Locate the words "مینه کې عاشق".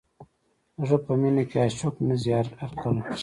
1.21-1.95